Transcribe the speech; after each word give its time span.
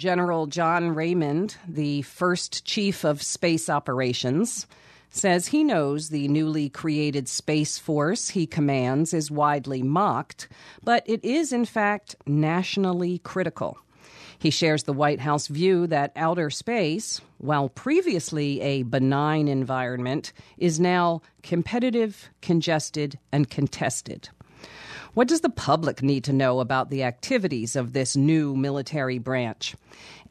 General 0.00 0.46
John 0.46 0.94
Raymond, 0.94 1.58
the 1.68 2.00
first 2.00 2.64
chief 2.64 3.04
of 3.04 3.22
space 3.22 3.68
operations, 3.68 4.66
says 5.10 5.48
he 5.48 5.62
knows 5.62 6.08
the 6.08 6.26
newly 6.26 6.70
created 6.70 7.28
Space 7.28 7.76
Force 7.76 8.30
he 8.30 8.46
commands 8.46 9.12
is 9.12 9.30
widely 9.30 9.82
mocked, 9.82 10.48
but 10.82 11.02
it 11.04 11.22
is 11.22 11.52
in 11.52 11.66
fact 11.66 12.16
nationally 12.24 13.18
critical. 13.18 13.76
He 14.38 14.48
shares 14.48 14.84
the 14.84 14.94
White 14.94 15.20
House 15.20 15.48
view 15.48 15.86
that 15.88 16.12
outer 16.16 16.48
space, 16.48 17.20
while 17.36 17.68
previously 17.68 18.58
a 18.62 18.84
benign 18.84 19.48
environment, 19.48 20.32
is 20.56 20.80
now 20.80 21.20
competitive, 21.42 22.30
congested, 22.40 23.18
and 23.32 23.50
contested. 23.50 24.30
What 25.12 25.26
does 25.26 25.40
the 25.40 25.50
public 25.50 26.02
need 26.02 26.22
to 26.24 26.32
know 26.32 26.60
about 26.60 26.88
the 26.88 27.02
activities 27.02 27.74
of 27.74 27.92
this 27.92 28.16
new 28.16 28.54
military 28.54 29.18
branch? 29.18 29.74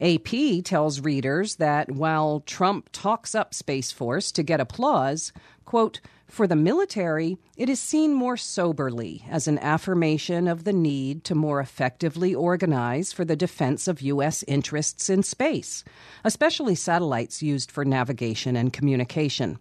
AP 0.00 0.64
tells 0.64 1.00
readers 1.00 1.56
that 1.56 1.90
while 1.92 2.40
Trump 2.46 2.88
talks 2.90 3.34
up 3.34 3.52
Space 3.52 3.92
Force 3.92 4.32
to 4.32 4.42
get 4.42 4.58
applause, 4.58 5.32
quote, 5.70 6.00
for 6.26 6.48
the 6.48 6.56
military, 6.56 7.38
it 7.56 7.68
is 7.68 7.78
seen 7.78 8.12
more 8.12 8.36
soberly 8.36 9.24
as 9.30 9.46
an 9.46 9.56
affirmation 9.60 10.48
of 10.48 10.64
the 10.64 10.72
need 10.72 11.22
to 11.22 11.32
more 11.36 11.60
effectively 11.60 12.34
organize 12.34 13.12
for 13.12 13.24
the 13.24 13.36
defense 13.36 13.86
of 13.86 14.02
U.S. 14.02 14.42
interests 14.48 15.08
in 15.08 15.22
space, 15.22 15.84
especially 16.24 16.74
satellites 16.74 17.40
used 17.40 17.70
for 17.70 17.84
navigation 17.84 18.56
and 18.56 18.72
communication. 18.72 19.60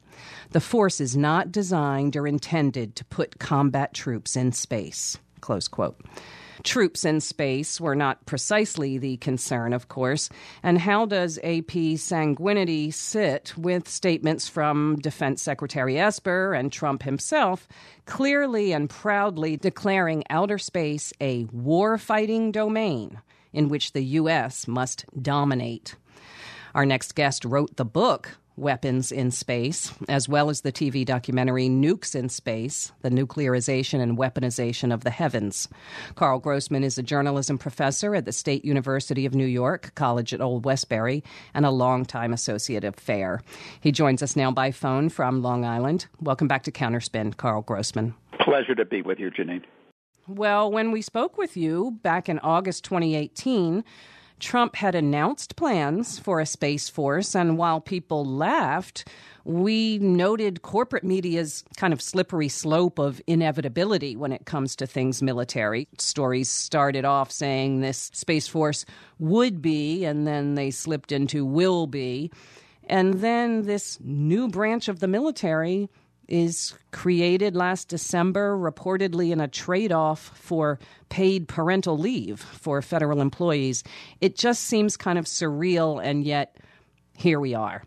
The 0.49 0.59
force 0.59 0.99
is 0.99 1.15
not 1.15 1.51
designed 1.51 2.15
or 2.15 2.25
intended 2.25 2.95
to 2.95 3.05
put 3.05 3.37
combat 3.37 3.93
troops 3.93 4.35
in 4.35 4.51
space. 4.51 5.15
Close 5.41 5.67
quote. 5.67 6.01
Troops 6.63 7.05
in 7.05 7.21
space 7.21 7.79
were 7.79 7.95
not 7.95 8.25
precisely 8.25 8.97
the 8.97 9.17
concern, 9.17 9.73
of 9.73 9.87
course. 9.87 10.29
And 10.61 10.77
how 10.77 11.05
does 11.05 11.39
AP 11.43 11.97
sanguinity 11.97 12.91
sit 12.91 13.53
with 13.57 13.87
statements 13.87 14.47
from 14.47 14.97
Defense 14.97 15.41
Secretary 15.41 15.97
Esper 15.99 16.53
and 16.53 16.71
Trump 16.71 17.03
himself 17.03 17.67
clearly 18.05 18.73
and 18.73 18.89
proudly 18.89 19.55
declaring 19.57 20.23
outer 20.29 20.57
space 20.57 21.13
a 21.21 21.45
war 21.45 21.97
fighting 21.97 22.51
domain 22.51 23.21
in 23.53 23.69
which 23.69 23.93
the 23.93 24.03
U.S. 24.03 24.67
must 24.67 25.05
dominate? 25.21 25.95
Our 26.75 26.85
next 26.85 27.15
guest 27.15 27.45
wrote 27.45 27.77
the 27.77 27.85
book 27.85 28.37
weapons 28.59 29.11
in 29.11 29.31
space, 29.31 29.91
as 30.07 30.29
well 30.29 30.49
as 30.49 30.61
the 30.61 30.71
TV 30.71 31.05
documentary 31.05 31.69
Nukes 31.69 32.15
in 32.15 32.29
Space 32.29 32.91
The 33.01 33.09
Nuclearization 33.09 34.01
and 34.01 34.17
Weaponization 34.17 34.93
of 34.93 35.03
the 35.03 35.09
Heavens. 35.09 35.67
Karl 36.15 36.39
Grossman 36.39 36.83
is 36.83 36.97
a 36.97 37.03
journalism 37.03 37.57
professor 37.57 38.15
at 38.15 38.25
the 38.25 38.31
State 38.31 38.65
University 38.65 39.25
of 39.25 39.33
New 39.33 39.45
York, 39.45 39.93
College 39.95 40.33
at 40.33 40.41
Old 40.41 40.65
Westbury, 40.65 41.23
and 41.53 41.65
a 41.65 41.71
longtime 41.71 42.33
associate 42.33 42.83
of 42.83 42.95
FAIR. 42.95 43.41
He 43.79 43.91
joins 43.91 44.21
us 44.21 44.35
now 44.35 44.51
by 44.51 44.71
phone 44.71 45.09
from 45.09 45.41
Long 45.41 45.65
Island. 45.65 46.07
Welcome 46.21 46.47
back 46.47 46.63
to 46.63 46.71
Counterspin, 46.71 47.37
Karl 47.37 47.61
Grossman. 47.61 48.13
Pleasure 48.41 48.75
to 48.75 48.85
be 48.85 49.01
with 49.01 49.19
you, 49.19 49.31
Janine. 49.31 49.63
Well, 50.27 50.71
when 50.71 50.91
we 50.91 51.01
spoke 51.01 51.39
with 51.39 51.57
you 51.57 51.97
back 52.03 52.29
in 52.29 52.37
August 52.39 52.83
2018, 52.83 53.83
Trump 54.39 54.75
had 54.75 54.95
announced 54.95 55.55
plans 55.55 56.19
for 56.19 56.39
a 56.39 56.45
Space 56.45 56.89
Force, 56.89 57.35
and 57.35 57.57
while 57.57 57.81
people 57.81 58.25
laughed, 58.25 59.07
we 59.43 59.97
noted 59.99 60.61
corporate 60.61 61.03
media's 61.03 61.63
kind 61.77 61.93
of 61.93 62.01
slippery 62.01 62.49
slope 62.49 62.99
of 62.99 63.21
inevitability 63.27 64.15
when 64.15 64.31
it 64.31 64.45
comes 64.45 64.75
to 64.77 64.87
things 64.87 65.21
military. 65.21 65.87
Stories 65.97 66.49
started 66.49 67.05
off 67.05 67.31
saying 67.31 67.81
this 67.81 68.11
Space 68.13 68.47
Force 68.47 68.85
would 69.17 69.61
be, 69.61 70.05
and 70.05 70.25
then 70.27 70.55
they 70.55 70.71
slipped 70.71 71.11
into 71.11 71.45
will 71.45 71.87
be. 71.87 72.31
And 72.87 73.15
then 73.15 73.63
this 73.63 73.99
new 74.01 74.47
branch 74.47 74.87
of 74.87 74.99
the 74.99 75.07
military 75.07 75.89
is 76.29 76.73
created 76.91 77.55
last 77.55 77.89
December, 77.89 78.55
reportedly 78.57 79.31
in 79.31 79.41
a 79.41 79.47
trade 79.47 79.91
off 79.91 80.31
for 80.35 80.79
paid 81.09 81.47
parental 81.47 81.97
leave 81.97 82.39
for 82.39 82.81
federal 82.81 83.19
employees. 83.19 83.83
It 84.21 84.37
just 84.37 84.65
seems 84.65 84.95
kind 84.95 85.17
of 85.19 85.25
surreal, 85.25 86.03
and 86.03 86.23
yet 86.23 86.57
here 87.17 87.39
we 87.39 87.53
are. 87.53 87.83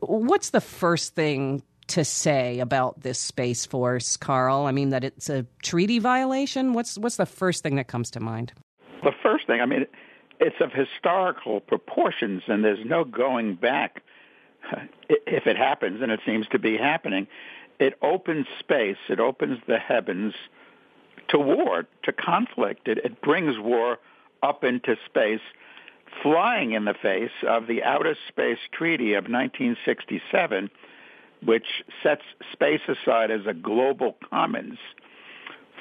What's 0.00 0.50
the 0.50 0.60
first 0.60 1.14
thing 1.14 1.62
to 1.88 2.04
say 2.04 2.60
about 2.60 3.00
this 3.00 3.18
space 3.18 3.66
force, 3.66 4.16
Carl? 4.16 4.66
I 4.66 4.72
mean 4.72 4.90
that 4.90 5.04
it's 5.04 5.28
a 5.28 5.44
treaty 5.62 5.98
violation. 5.98 6.72
What's 6.72 6.96
what's 6.96 7.16
the 7.16 7.26
first 7.26 7.62
thing 7.62 7.76
that 7.76 7.88
comes 7.88 8.10
to 8.12 8.20
mind? 8.20 8.52
The 9.02 9.12
first 9.22 9.46
thing, 9.46 9.60
I 9.60 9.66
mean, 9.66 9.86
it's 10.40 10.56
of 10.60 10.72
historical 10.72 11.60
proportions, 11.60 12.42
and 12.48 12.64
there's 12.64 12.84
no 12.84 13.04
going 13.04 13.56
back 13.56 14.02
if 15.08 15.46
it 15.46 15.56
happens, 15.56 16.02
and 16.02 16.10
it 16.10 16.20
seems 16.24 16.46
to 16.48 16.58
be 16.58 16.76
happening, 16.76 17.26
it 17.78 17.94
opens 18.02 18.46
space, 18.58 18.96
it 19.08 19.20
opens 19.20 19.58
the 19.66 19.78
heavens 19.78 20.34
to 21.28 21.38
war, 21.38 21.86
to 22.02 22.12
conflict. 22.12 22.88
It, 22.88 22.98
it 22.98 23.20
brings 23.20 23.58
war 23.58 23.98
up 24.42 24.64
into 24.64 24.96
space, 25.06 25.40
flying 26.22 26.72
in 26.72 26.84
the 26.84 26.94
face 26.94 27.30
of 27.46 27.66
the 27.66 27.82
Outer 27.82 28.16
Space 28.28 28.58
Treaty 28.72 29.14
of 29.14 29.24
1967, 29.24 30.70
which 31.44 31.66
sets 32.02 32.22
space 32.52 32.82
aside 32.88 33.30
as 33.30 33.46
a 33.46 33.54
global 33.54 34.16
commons 34.30 34.78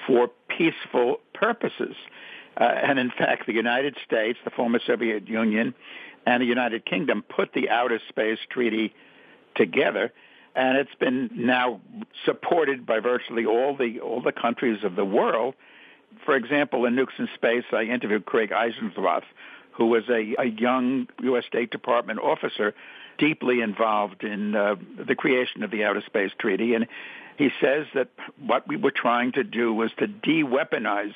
for 0.07 0.29
peaceful 0.49 1.19
purposes. 1.33 1.95
Uh, 2.59 2.63
and 2.63 2.99
in 2.99 3.09
fact, 3.09 3.45
the 3.47 3.53
United 3.53 3.97
States, 4.05 4.37
the 4.43 4.51
former 4.51 4.79
Soviet 4.85 5.27
Union, 5.27 5.73
and 6.25 6.41
the 6.41 6.47
United 6.47 6.85
Kingdom 6.85 7.23
put 7.23 7.53
the 7.53 7.69
Outer 7.69 7.99
Space 8.09 8.39
Treaty 8.49 8.93
together, 9.55 10.11
and 10.55 10.77
it's 10.77 10.95
been 10.95 11.29
now 11.33 11.81
supported 12.25 12.85
by 12.85 12.99
virtually 12.99 13.45
all 13.45 13.75
the 13.75 13.99
all 13.99 14.21
the 14.21 14.31
countries 14.31 14.83
of 14.83 14.95
the 14.95 15.05
world. 15.05 15.55
For 16.25 16.35
example, 16.35 16.85
in 16.85 16.95
Nukes 16.95 17.17
in 17.17 17.27
Space, 17.35 17.65
I 17.71 17.83
interviewed 17.83 18.25
Craig 18.25 18.51
Eisendrath, 18.51 19.23
who 19.71 19.87
was 19.87 20.03
a, 20.09 20.35
a 20.39 20.45
young 20.45 21.07
U.S. 21.23 21.45
State 21.47 21.71
Department 21.71 22.19
officer 22.19 22.73
deeply 23.17 23.61
involved 23.61 24.23
in 24.23 24.55
uh, 24.55 24.75
the 25.07 25.15
creation 25.15 25.63
of 25.63 25.71
the 25.71 25.83
Outer 25.83 26.01
Space 26.05 26.31
Treaty, 26.39 26.73
and 26.73 26.87
he 27.37 27.49
says 27.59 27.87
that 27.93 28.09
what 28.39 28.67
we 28.67 28.75
were 28.75 28.91
trying 28.91 29.31
to 29.33 29.43
do 29.43 29.73
was 29.73 29.91
to 29.97 30.07
de-weaponize 30.07 31.13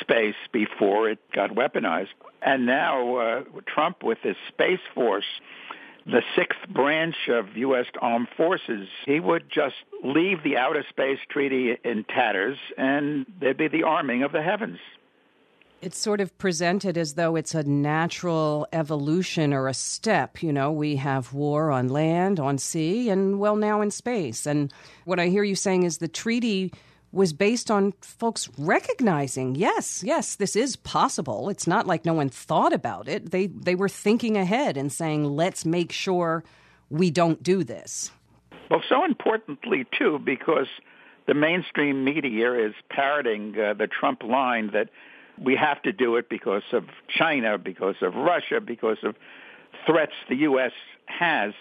space 0.00 0.34
before 0.52 1.08
it 1.08 1.18
got 1.32 1.50
weaponized. 1.50 2.08
And 2.40 2.66
now 2.66 3.16
uh, 3.16 3.44
Trump, 3.66 4.02
with 4.02 4.18
his 4.22 4.36
Space 4.48 4.80
Force, 4.94 5.24
the 6.06 6.22
sixth 6.36 6.68
branch 6.68 7.28
of 7.28 7.56
U.S. 7.56 7.86
armed 8.00 8.28
forces, 8.36 8.88
he 9.06 9.20
would 9.20 9.44
just 9.48 9.76
leave 10.02 10.42
the 10.42 10.56
Outer 10.56 10.84
Space 10.88 11.18
Treaty 11.28 11.76
in 11.84 12.04
tatters 12.04 12.58
and 12.76 13.26
there'd 13.40 13.56
be 13.56 13.68
the 13.68 13.84
arming 13.84 14.22
of 14.22 14.32
the 14.32 14.42
heavens. 14.42 14.78
It's 15.80 15.98
sort 15.98 16.20
of 16.20 16.36
presented 16.38 16.96
as 16.96 17.14
though 17.14 17.34
it's 17.34 17.56
a 17.56 17.64
natural 17.64 18.68
evolution 18.72 19.52
or 19.52 19.66
a 19.66 19.74
step. 19.74 20.40
You 20.40 20.52
know, 20.52 20.70
we 20.70 20.94
have 20.96 21.32
war 21.32 21.72
on 21.72 21.88
land, 21.88 22.38
on 22.38 22.58
sea, 22.58 23.10
and 23.10 23.40
well, 23.40 23.56
now 23.56 23.80
in 23.80 23.90
space. 23.90 24.46
And 24.46 24.72
what 25.04 25.18
I 25.18 25.26
hear 25.26 25.42
you 25.42 25.56
saying 25.56 25.82
is 25.82 25.98
the 25.98 26.06
treaty 26.06 26.72
was 27.12 27.32
based 27.34 27.70
on 27.70 27.92
folks 28.00 28.48
recognizing, 28.58 29.54
yes, 29.54 30.02
yes, 30.02 30.34
this 30.34 30.56
is 30.56 30.76
possible. 30.76 31.50
It's 31.50 31.66
not 31.66 31.86
like 31.86 32.06
no 32.06 32.14
one 32.14 32.30
thought 32.30 32.72
about 32.72 33.06
it. 33.06 33.30
They 33.30 33.46
they 33.48 33.74
were 33.74 33.88
thinking 33.88 34.36
ahead 34.36 34.76
and 34.76 34.90
saying, 34.90 35.24
let's 35.24 35.64
make 35.64 35.92
sure 35.92 36.42
we 36.88 37.10
don't 37.10 37.42
do 37.42 37.62
this. 37.62 38.10
Well, 38.70 38.82
so 38.88 39.04
importantly 39.04 39.86
too, 39.96 40.18
because 40.18 40.68
the 41.26 41.34
mainstream 41.34 42.04
media 42.04 42.54
is 42.54 42.74
parroting 42.88 43.54
uh, 43.58 43.74
the 43.74 43.86
Trump 43.86 44.22
line 44.22 44.70
that 44.72 44.88
we 45.38 45.56
have 45.56 45.82
to 45.82 45.92
do 45.92 46.16
it 46.16 46.28
because 46.28 46.62
of 46.72 46.84
China, 47.08 47.58
because 47.58 47.96
of 48.00 48.14
Russia, 48.14 48.60
because 48.60 48.98
of 49.02 49.16
threats 49.86 50.12
the 50.28 50.36
U.S. 50.36 50.72
has 51.06 51.52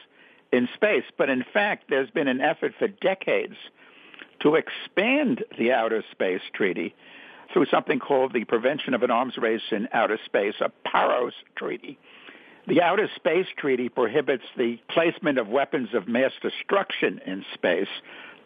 in 0.52 0.68
space. 0.74 1.04
But 1.18 1.30
in 1.30 1.44
fact, 1.54 1.86
there's 1.90 2.10
been 2.10 2.28
an 2.28 2.42
effort 2.42 2.74
for 2.78 2.88
decades 2.88 3.56
to 4.42 4.56
expand 4.56 5.44
the 5.58 5.72
Outer 5.72 6.04
Space 6.12 6.42
Treaty 6.54 6.96
through 7.54 7.66
something 7.66 8.00
called 8.00 8.34
the 8.34 8.46
Prevention 8.46 8.94
of 8.94 9.04
an 9.04 9.12
Arms 9.12 9.38
Race 9.38 9.62
in 9.72 9.88
Outer 9.92 10.20
Space, 10.26 10.56
a 10.62 10.70
PAROS 10.88 11.34
treaty. 11.56 12.00
The 12.68 12.82
Outer 12.82 13.10
Space 13.16 13.48
Treaty 13.58 13.90
prohibits 13.90 14.44
the 14.56 14.80
placement 14.90 15.38
of 15.38 15.48
weapons 15.48 15.90
of 15.94 16.08
mass 16.08 16.32
destruction 16.42 17.20
in 17.26 17.44
space. 17.54 17.90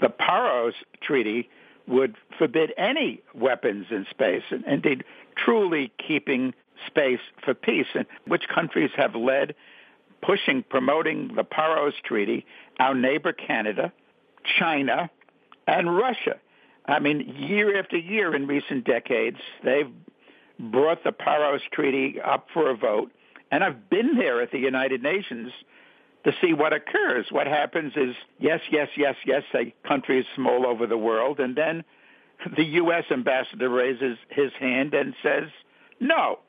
The 0.02 0.10
PAROS 0.10 0.74
Treaty 1.02 1.50
would 1.88 2.16
forbid 2.38 2.74
any 2.78 3.22
weapons 3.34 3.88
in 3.92 4.06
space, 4.10 4.44
and 4.50 4.66
indeed 4.66 5.04
truly 5.36 5.92
keeping 6.06 6.54
space 6.88 7.20
for 7.44 7.54
peace, 7.54 7.88
and 7.94 8.06
which 8.26 8.48
countries 8.48 8.92
have 8.96 9.16
led 9.16 9.56
pushing, 10.22 10.64
promoting 10.64 11.36
the 11.36 11.44
PAROS 11.44 11.94
Treaty, 12.04 12.46
our 12.80 12.96
neighbor 12.96 13.34
Canada, 13.34 13.94
China, 14.58 15.10
and 15.68 15.96
Russia. 15.96 16.40
I 16.86 17.00
mean, 17.00 17.36
year 17.38 17.80
after 17.80 17.98
year 17.98 18.36
in 18.36 18.48
recent 18.48 18.86
decades, 18.86 19.38
they've 19.64 19.92
brought 20.60 21.04
the 21.04 21.12
Paros 21.12 21.62
Treaty 21.72 22.20
up 22.22 22.48
for 22.54 22.70
a 22.70 22.78
vote, 22.78 23.12
And 23.52 23.64
I've 23.64 23.90
been 23.90 24.18
there 24.18 24.42
at 24.42 24.52
the 24.52 24.60
United 24.60 25.04
Nations 25.04 25.52
to 26.24 26.34
see 26.42 26.54
what 26.54 26.74
occurs. 26.74 27.28
What 27.30 27.48
happens 27.48 27.94
is 27.96 28.16
yes, 28.40 28.62
yes, 28.72 28.90
yes, 28.98 29.16
yes, 29.26 29.44
a 29.54 29.74
country 29.88 30.20
is 30.20 30.26
from 30.36 30.48
all 30.48 30.66
over 30.66 30.88
the 30.88 30.98
world, 30.98 31.40
and 31.40 31.56
then 31.56 31.84
the 32.56 32.64
U.S. 32.64 33.06
ambassador 33.12 33.70
raises 33.70 34.18
his 34.30 34.52
hand 34.60 34.94
and 34.94 35.14
says 35.24 35.50
no. 36.00 36.40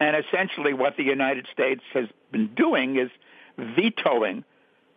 And 0.00 0.16
essentially 0.16 0.74
what 0.74 0.96
the 0.96 1.04
United 1.04 1.46
States 1.52 1.82
has 1.94 2.06
been 2.32 2.54
doing 2.54 2.98
is 2.98 3.10
vetoing 3.58 4.44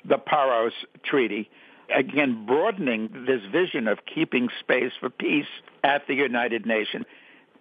the 0.05 0.17
Paros 0.17 0.73
Treaty, 1.03 1.49
again 1.95 2.45
broadening 2.45 3.25
this 3.25 3.41
vision 3.51 3.88
of 3.88 4.00
keeping 4.06 4.50
space 4.59 4.91
for 5.00 5.09
peace 5.09 5.47
at 5.83 6.07
the 6.07 6.13
United 6.13 6.65
Nations. 6.65 7.06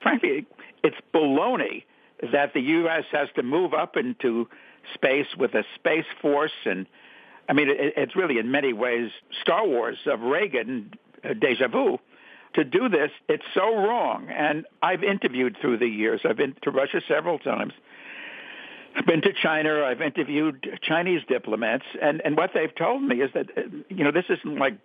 Frankly, 0.03 0.47
it's 0.83 0.97
baloney 1.13 1.85
that 2.33 2.55
the 2.55 2.61
U.S. 2.61 3.05
has 3.13 3.29
to 3.37 3.43
move 3.43 3.75
up 3.75 3.97
into 3.97 4.49
space 4.95 5.27
with 5.37 5.55
a 5.55 5.65
space 5.75 6.07
force, 6.21 6.53
and 6.65 6.87
I 7.49 7.53
mean, 7.53 7.69
it, 7.69 7.95
it's 7.97 8.17
really 8.17 8.39
in 8.39 8.51
many 8.51 8.73
ways 8.73 9.11
Star 9.43 9.67
Wars 9.67 9.99
of 10.07 10.21
Reagan, 10.21 10.93
uh, 11.25 11.35
deja 11.35 11.69
vu. 11.69 11.99
To 12.55 12.65
do 12.65 12.89
this, 12.89 13.11
it's 13.29 13.45
so 13.55 13.77
wrong. 13.77 14.29
And 14.31 14.65
I've 14.83 15.05
interviewed 15.05 15.57
through 15.61 15.79
the 15.79 15.87
years. 15.87 16.23
I've 16.25 16.37
been 16.37 16.57
to 16.63 16.71
Russia 16.71 17.01
several 17.07 17.39
times. 17.39 17.73
Been 19.07 19.23
to 19.23 19.33
China. 19.33 19.85
I've 19.85 20.01
interviewed 20.01 20.79
Chinese 20.83 21.23
diplomats, 21.29 21.85
and 22.01 22.21
and 22.25 22.37
what 22.37 22.51
they've 22.55 22.75
told 22.75 23.03
me 23.03 23.21
is 23.21 23.31
that 23.35 23.47
uh, 23.57 23.63
you 23.89 24.05
know 24.05 24.11
this 24.11 24.25
isn't 24.29 24.59
like 24.59 24.79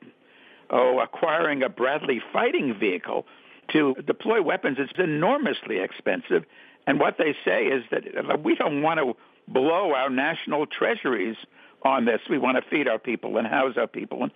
oh 0.70 1.00
acquiring 1.00 1.64
a 1.64 1.70
Bradley 1.70 2.22
fighting 2.32 2.78
vehicle 2.78 3.26
to 3.72 3.96
deploy 4.06 4.42
weapons. 4.42 4.78
It's 4.80 4.92
enormously 4.98 5.80
expensive, 5.80 6.44
and 6.86 7.00
what 7.00 7.18
they 7.18 7.36
say 7.46 7.66
is 7.66 7.84
that 7.92 8.04
uh, 8.18 8.38
we 8.38 8.56
don't 8.56 8.82
want 8.82 9.00
to 9.00 9.16
blow 9.48 9.94
our 9.94 10.10
national 10.10 10.66
treasuries 10.68 11.38
on 11.84 12.06
this. 12.06 12.22
We 12.30 12.38
want 12.38 12.58
to 12.58 12.70
feed 12.70 12.88
our 12.88 13.00
people 13.00 13.38
and 13.38 13.48
house 13.48 13.76
our 13.78 13.88
people 13.88 14.24
and 14.24 14.32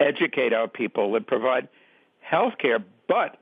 educate 0.00 0.52
our 0.52 0.68
people 0.68 1.14
and 1.16 1.26
provide 1.26 1.68
health 2.20 2.54
care. 2.58 2.78
But 3.08 3.38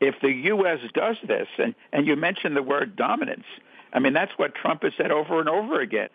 if 0.00 0.16
the 0.20 0.30
U.S. 0.30 0.80
does 0.94 1.16
this, 1.26 1.48
and, 1.58 1.74
and 1.92 2.06
you 2.06 2.16
mentioned 2.16 2.56
the 2.56 2.62
word 2.62 2.96
dominance, 2.96 3.46
I 3.92 3.98
mean, 3.98 4.12
that's 4.12 4.32
what 4.36 4.54
Trump 4.54 4.82
has 4.82 4.92
said 4.96 5.10
over 5.10 5.40
and 5.40 5.48
over 5.48 5.80
again. 5.80 6.08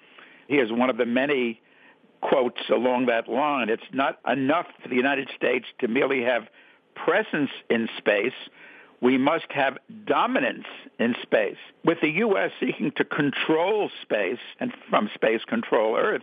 He 0.48 0.56
is 0.56 0.72
one 0.72 0.90
of 0.90 0.98
the 0.98 1.06
many 1.06 1.62
quotes 2.22 2.62
along 2.70 3.08
that 3.08 3.28
line. 3.28 3.70
It's 3.70 3.84
not 3.92 4.20
enough 4.28 4.68
for 4.82 4.90
the 4.90 4.96
United 4.96 5.30
States 5.36 5.66
to 5.80 5.88
merely 5.88 6.24
have 6.24 6.44
presence 6.96 7.50
in 7.70 7.90
space 7.98 8.34
we 9.04 9.18
must 9.18 9.48
have 9.50 9.78
dominance 10.06 10.66
in 10.98 11.14
space. 11.22 11.58
With 11.84 12.00
the 12.02 12.10
U.S. 12.10 12.52
seeking 12.58 12.90
to 12.96 13.04
control 13.04 13.90
space 14.02 14.40
and 14.62 14.72
from 14.90 15.10
space 15.14 15.42
control 15.46 15.98
Earth, 15.98 16.22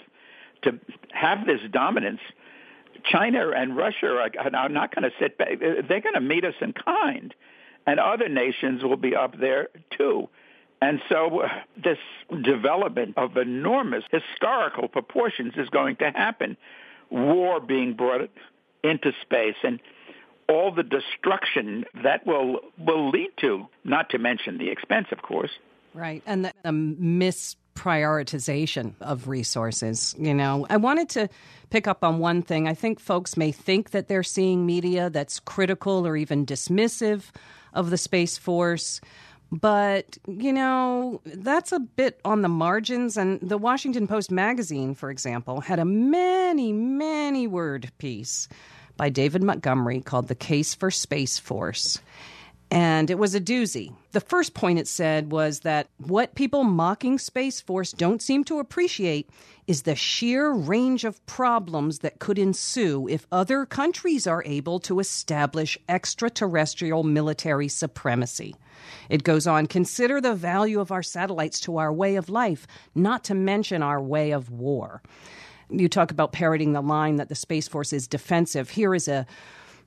to 0.62 0.80
have 1.12 1.46
this 1.46 1.60
dominance, 1.70 2.20
China 3.04 3.50
and 3.50 3.76
Russia 3.76 4.26
are, 4.42 4.70
not 4.70 4.94
going 4.94 5.02
to 5.02 5.10
sit 5.20 5.36
back. 5.36 5.60
They're 5.60 6.00
going 6.00 6.14
to 6.14 6.22
meet 6.22 6.44
us 6.44 6.54
in 6.62 6.72
kind. 6.72 7.34
And 7.86 8.00
other 8.00 8.30
nations 8.30 8.82
will 8.82 8.96
be 8.96 9.14
up 9.14 9.38
there 9.38 9.68
too. 9.96 10.30
And 10.82 11.00
so 11.08 11.40
uh, 11.40 11.48
this 11.76 11.98
development 12.42 13.14
of 13.16 13.36
enormous 13.36 14.04
historical 14.10 14.88
proportions 14.88 15.54
is 15.56 15.68
going 15.68 15.94
to 15.96 16.10
happen. 16.10 16.56
War 17.10 17.60
being 17.60 17.94
brought 17.94 18.30
into 18.82 19.12
space. 19.22 19.56
And 19.62 19.78
all 20.48 20.72
the 20.72 20.82
destruction 20.82 21.84
that 22.02 22.26
will 22.26 22.60
will 22.78 23.10
lead 23.10 23.30
to, 23.40 23.66
not 23.84 24.10
to 24.10 24.18
mention 24.18 24.58
the 24.58 24.68
expense, 24.68 25.06
of 25.12 25.22
course. 25.22 25.50
Right, 25.94 26.22
and 26.26 26.44
the, 26.44 26.52
the 26.62 26.70
misprioritization 26.70 28.94
of 29.00 29.28
resources. 29.28 30.16
You 30.18 30.34
know, 30.34 30.66
I 30.68 30.76
wanted 30.76 31.08
to 31.10 31.28
pick 31.70 31.86
up 31.86 32.02
on 32.04 32.18
one 32.18 32.42
thing. 32.42 32.66
I 32.68 32.74
think 32.74 33.00
folks 33.00 33.34
may 33.36 33.52
think 33.52 33.90
that 33.90 34.08
they're 34.08 34.24
seeing 34.24 34.66
media 34.66 35.08
that's 35.10 35.38
critical 35.40 36.06
or 36.06 36.16
even 36.16 36.46
dismissive 36.46 37.30
of 37.72 37.90
the 37.90 37.98
Space 37.98 38.36
Force. 38.36 39.00
But, 39.52 40.18
you 40.28 40.52
know, 40.52 41.20
that's 41.24 41.72
a 41.72 41.80
bit 41.80 42.20
on 42.24 42.42
the 42.42 42.48
margins. 42.48 43.16
And 43.16 43.40
the 43.40 43.58
Washington 43.58 44.06
Post 44.06 44.30
magazine, 44.30 44.94
for 44.94 45.10
example, 45.10 45.60
had 45.60 45.78
a 45.78 45.84
many, 45.84 46.72
many 46.72 47.46
word 47.46 47.90
piece 47.98 48.48
by 48.96 49.08
David 49.08 49.42
Montgomery 49.42 50.00
called 50.00 50.28
The 50.28 50.34
Case 50.34 50.74
for 50.74 50.90
Space 50.90 51.38
Force. 51.38 52.00
And 52.70 53.10
it 53.10 53.18
was 53.18 53.34
a 53.34 53.40
doozy. 53.40 53.92
The 54.12 54.20
first 54.20 54.54
point 54.54 54.78
it 54.78 54.86
said 54.86 55.32
was 55.32 55.60
that 55.60 55.88
what 55.98 56.36
people 56.36 56.62
mocking 56.62 57.18
Space 57.18 57.60
Force 57.60 57.90
don't 57.90 58.22
seem 58.22 58.44
to 58.44 58.60
appreciate 58.60 59.28
is 59.66 59.82
the 59.82 59.96
sheer 59.96 60.52
range 60.52 61.04
of 61.04 61.24
problems 61.26 62.00
that 62.00 62.20
could 62.20 62.38
ensue 62.38 63.08
if 63.08 63.26
other 63.32 63.66
countries 63.66 64.26
are 64.26 64.44
able 64.46 64.78
to 64.80 65.00
establish 65.00 65.76
extraterrestrial 65.88 67.02
military 67.02 67.66
supremacy. 67.66 68.54
It 69.08 69.24
goes 69.24 69.48
on 69.48 69.66
consider 69.66 70.20
the 70.20 70.34
value 70.34 70.78
of 70.78 70.92
our 70.92 71.02
satellites 71.02 71.58
to 71.60 71.78
our 71.78 71.92
way 71.92 72.14
of 72.14 72.28
life, 72.28 72.68
not 72.94 73.24
to 73.24 73.34
mention 73.34 73.82
our 73.82 74.00
way 74.00 74.30
of 74.30 74.48
war 74.48 75.02
you 75.70 75.88
talk 75.88 76.10
about 76.10 76.32
parroting 76.32 76.72
the 76.72 76.80
line 76.80 77.16
that 77.16 77.28
the 77.28 77.34
Space 77.34 77.68
Force 77.68 77.92
is 77.92 78.06
defensive. 78.06 78.70
Here 78.70 78.94
is 78.94 79.08
a 79.08 79.26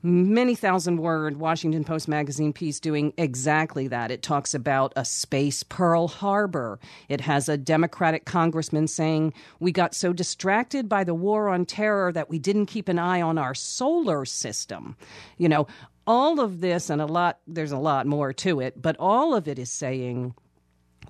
many 0.04 0.54
thousand 0.54 0.98
word 0.98 1.38
Washington 1.38 1.86
Post 1.86 2.10
magazine 2.10 2.52
piece 2.52 2.80
doing 2.80 3.14
exactly 3.18 3.88
that. 3.88 4.12
It 4.12 4.22
talks 4.22 4.54
about 4.54 4.92
a 4.98 5.06
space 5.06 5.64
Pearl 5.64 6.10
Harbor. 6.10 6.80
It 7.08 7.22
has 7.22 7.48
a 7.48 7.58
Democratic 7.58 8.26
congressman 8.26 8.88
saying, 8.88 9.34
We 9.60 9.72
got 9.72 9.96
so 9.96 10.12
distracted 10.12 10.90
by 10.90 11.06
the 11.06 11.16
war 11.16 11.50
on 11.50 11.66
terror 11.66 12.12
that 12.12 12.30
we 12.30 12.38
didn't 12.38 12.66
keep 12.66 12.90
an 12.90 13.00
eye 13.00 13.22
on 13.22 13.38
our 13.38 13.56
solar 13.56 14.26
system. 14.26 14.98
You 15.38 15.48
know, 15.48 15.68
all 16.06 16.42
of 16.42 16.60
this 16.60 16.90
and 16.90 17.02
a 17.02 17.06
lot, 17.06 17.40
there's 17.48 17.72
a 17.72 17.78
lot 17.78 18.06
more 18.06 18.34
to 18.34 18.60
it, 18.60 18.82
but 18.82 18.98
all 19.00 19.34
of 19.34 19.48
it 19.48 19.58
is 19.58 19.72
saying 19.72 20.36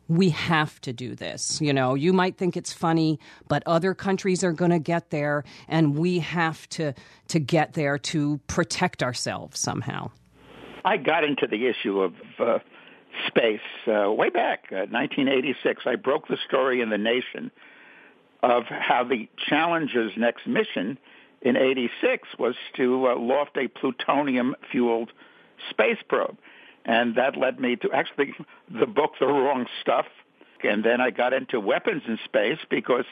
we 0.07 0.29
have 0.29 0.79
to 0.81 0.93
do 0.93 1.15
this. 1.15 1.61
You 1.61 1.73
know, 1.73 1.95
you 1.95 2.13
might 2.13 2.37
think 2.37 2.57
it's 2.57 2.73
funny, 2.73 3.19
but 3.47 3.63
other 3.65 3.93
countries 3.93 4.43
are 4.43 4.51
going 4.51 4.71
to 4.71 4.79
get 4.79 5.09
there, 5.09 5.43
and 5.67 5.97
we 5.97 6.19
have 6.19 6.67
to 6.69 6.93
to 7.29 7.39
get 7.39 7.73
there 7.73 7.97
to 7.97 8.39
protect 8.47 9.01
ourselves 9.01 9.59
somehow. 9.59 10.11
I 10.85 10.97
got 10.97 11.23
into 11.23 11.47
the 11.47 11.67
issue 11.67 12.01
of 12.01 12.13
uh, 12.39 12.59
space 13.27 13.59
uh, 13.87 14.11
way 14.11 14.29
back, 14.29 14.65
uh, 14.71 14.87
1986. 14.89 15.83
I 15.85 15.95
broke 15.95 16.27
the 16.27 16.37
story 16.47 16.81
in 16.81 16.89
the 16.89 16.97
Nation 16.97 17.51
of 18.41 18.63
how 18.67 19.05
the 19.05 19.29
Challenger's 19.47 20.11
next 20.17 20.45
mission 20.45 20.97
in 21.41 21.55
86 21.55 22.27
was 22.37 22.55
to 22.75 23.07
uh, 23.07 23.15
loft 23.17 23.57
a 23.57 23.67
plutonium-fueled 23.67 25.11
space 25.69 25.97
probe. 26.07 26.37
And 26.85 27.15
that 27.15 27.37
led 27.37 27.59
me 27.59 27.75
to 27.77 27.91
actually 27.91 28.33
the 28.69 28.85
book, 28.85 29.13
The 29.19 29.27
Wrong 29.27 29.65
Stuff. 29.81 30.05
And 30.63 30.83
then 30.83 31.01
I 31.01 31.11
got 31.11 31.33
into 31.33 31.59
weapons 31.59 32.03
in 32.07 32.17
space 32.25 32.59
because 32.69 33.05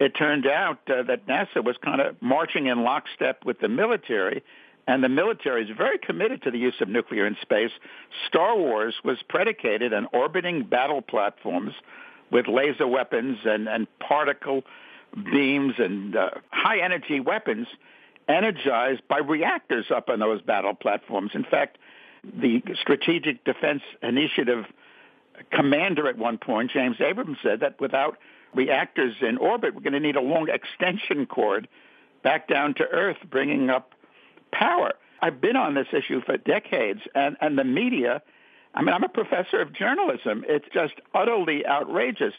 it 0.00 0.14
turned 0.14 0.46
out 0.46 0.78
uh, 0.88 1.02
that 1.04 1.26
NASA 1.26 1.64
was 1.64 1.76
kind 1.82 2.00
of 2.00 2.20
marching 2.20 2.66
in 2.66 2.82
lockstep 2.82 3.44
with 3.44 3.60
the 3.60 3.68
military, 3.68 4.42
and 4.86 5.02
the 5.02 5.08
military 5.08 5.64
is 5.64 5.76
very 5.76 5.98
committed 5.98 6.42
to 6.42 6.50
the 6.50 6.58
use 6.58 6.80
of 6.80 6.88
nuclear 6.88 7.26
in 7.26 7.36
space. 7.42 7.72
Star 8.26 8.56
Wars 8.56 8.94
was 9.04 9.18
predicated 9.28 9.92
on 9.92 10.06
orbiting 10.12 10.62
battle 10.64 11.02
platforms 11.02 11.74
with 12.30 12.46
laser 12.46 12.86
weapons 12.86 13.38
and, 13.44 13.68
and 13.68 13.86
particle 13.98 14.62
beams 15.32 15.74
and 15.78 16.16
uh, 16.16 16.30
high 16.50 16.78
energy 16.78 17.20
weapons 17.20 17.66
energized 18.28 19.02
by 19.08 19.18
reactors 19.18 19.86
up 19.90 20.08
on 20.08 20.20
those 20.20 20.40
battle 20.42 20.74
platforms. 20.74 21.32
In 21.34 21.44
fact, 21.44 21.78
the 22.24 22.62
Strategic 22.80 23.44
Defense 23.44 23.82
Initiative 24.02 24.64
commander 25.52 26.08
at 26.08 26.18
one 26.18 26.38
point, 26.38 26.70
James 26.70 26.96
Abrams, 27.00 27.38
said 27.42 27.60
that 27.60 27.80
without 27.80 28.18
reactors 28.54 29.14
in 29.20 29.36
orbit, 29.38 29.74
we're 29.74 29.82
going 29.82 29.92
to 29.92 30.00
need 30.00 30.16
a 30.16 30.20
long 30.20 30.48
extension 30.48 31.26
cord 31.26 31.68
back 32.22 32.48
down 32.48 32.74
to 32.74 32.84
Earth, 32.84 33.18
bringing 33.30 33.70
up 33.70 33.94
power. 34.52 34.92
I've 35.20 35.40
been 35.40 35.56
on 35.56 35.74
this 35.74 35.88
issue 35.92 36.20
for 36.22 36.36
decades, 36.36 37.00
and, 37.14 37.36
and 37.40 37.58
the 37.58 37.64
media, 37.64 38.22
I 38.74 38.82
mean, 38.82 38.94
I'm 38.94 39.04
a 39.04 39.08
professor 39.08 39.60
of 39.60 39.72
journalism. 39.72 40.44
It's 40.48 40.66
just 40.72 40.94
utterly 41.14 41.66
outrageous. 41.66 42.34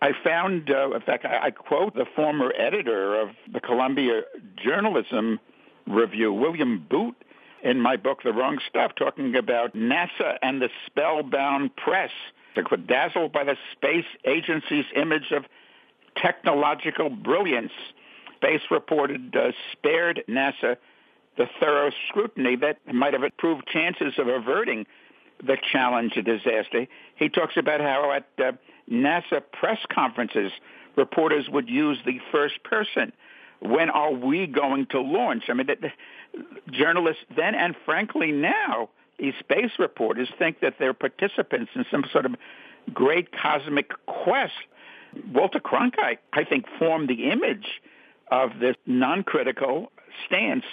I 0.00 0.12
found, 0.24 0.70
uh, 0.70 0.90
in 0.92 1.00
fact, 1.02 1.24
I, 1.24 1.46
I 1.46 1.50
quote 1.50 1.94
the 1.94 2.06
former 2.16 2.52
editor 2.56 3.20
of 3.20 3.30
the 3.52 3.60
Columbia 3.60 4.22
Journalism 4.56 5.38
Review, 5.86 6.32
William 6.32 6.84
Boot, 6.88 7.16
in 7.62 7.80
my 7.80 7.96
book, 7.96 8.22
The 8.22 8.32
Wrong 8.32 8.58
Stuff, 8.68 8.92
talking 8.96 9.36
about 9.36 9.74
NASA 9.74 10.36
and 10.42 10.60
the 10.60 10.68
spellbound 10.86 11.74
press. 11.76 12.10
They're 12.54 12.64
dazzled 12.64 13.32
by 13.32 13.44
the 13.44 13.56
space 13.72 14.04
agency's 14.24 14.84
image 14.94 15.30
of 15.32 15.44
technological 16.16 17.08
brilliance. 17.08 17.72
Space 18.36 18.62
reported 18.70 19.34
uh, 19.36 19.52
spared 19.72 20.24
NASA 20.28 20.76
the 21.36 21.46
thorough 21.60 21.90
scrutiny 22.08 22.56
that 22.56 22.78
might 22.92 23.14
have 23.14 23.22
improved 23.22 23.66
chances 23.66 24.14
of 24.18 24.28
averting 24.28 24.86
the 25.42 25.56
Challenger 25.72 26.22
disaster. 26.22 26.86
He 27.16 27.28
talks 27.28 27.56
about 27.56 27.80
how 27.80 28.12
at 28.12 28.26
uh, 28.38 28.52
NASA 28.90 29.42
press 29.52 29.78
conferences, 29.90 30.52
reporters 30.96 31.48
would 31.48 31.68
use 31.68 31.98
the 32.04 32.18
first 32.30 32.62
person. 32.64 33.12
When 33.60 33.90
are 33.90 34.12
we 34.12 34.46
going 34.46 34.86
to 34.86 35.00
launch? 35.00 35.44
I 35.48 35.54
mean, 35.54 35.68
journalists 36.70 37.22
then 37.36 37.54
and 37.54 37.74
frankly 37.84 38.32
now, 38.32 38.88
these 39.18 39.34
space 39.38 39.72
reporters 39.78 40.28
think 40.38 40.60
that 40.60 40.74
they're 40.78 40.94
participants 40.94 41.70
in 41.74 41.84
some 41.90 42.04
sort 42.12 42.26
of 42.26 42.34
great 42.92 43.30
cosmic 43.32 43.90
quest. 44.06 44.52
Walter 45.32 45.60
Cronkite, 45.60 46.18
I 46.32 46.44
think, 46.44 46.66
formed 46.78 47.08
the 47.08 47.30
image 47.30 47.80
of 48.30 48.58
this 48.58 48.76
non-critical 48.86 49.92
stance 50.26 50.64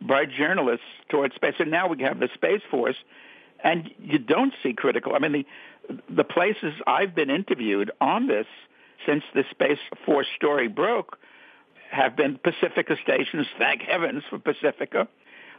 by 0.00 0.26
journalists 0.26 0.84
towards 1.08 1.34
space. 1.34 1.54
And 1.58 1.70
now 1.70 1.88
we 1.88 2.02
have 2.02 2.20
the 2.20 2.28
Space 2.34 2.60
Force, 2.70 2.96
and 3.64 3.90
you 3.98 4.18
don't 4.18 4.52
see 4.62 4.74
critical. 4.74 5.14
I 5.14 5.18
mean, 5.18 5.32
the 5.32 5.46
the 6.10 6.24
places 6.24 6.74
I've 6.86 7.14
been 7.14 7.30
interviewed 7.30 7.90
on 8.00 8.26
this 8.26 8.46
since 9.06 9.24
the 9.34 9.44
Space 9.50 9.78
Force 10.04 10.26
story 10.36 10.68
broke 10.68 11.18
have 11.90 12.16
been 12.16 12.38
Pacifica 12.38 12.96
stations. 13.02 13.46
Thank 13.58 13.82
heavens 13.82 14.22
for 14.28 14.38
Pacifica. 14.38 15.08